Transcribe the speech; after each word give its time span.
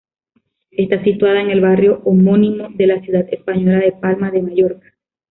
Está 0.71 1.03
situada 1.03 1.41
en 1.41 1.51
el 1.51 1.61
barrio 1.61 2.01
homónimo 2.05 2.69
de 2.71 2.87
la 2.87 3.01
ciudad 3.01 3.31
española 3.31 3.77
de 3.81 3.91
Palma 3.91 4.31
de 4.31 4.41
Mallorca. 4.41 4.97